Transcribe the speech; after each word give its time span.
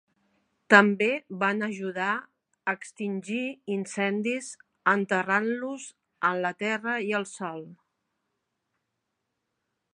També 0.73 1.09
van 1.43 1.65
ajudar 1.65 2.13
a 2.13 2.73
extingir 2.79 3.43
incendis 3.75 4.49
enterrant-los 4.95 5.87
en 6.33 6.43
la 6.47 6.55
terra 6.65 6.99
i 7.11 7.15
el 7.21 7.31
sòl. 7.37 7.65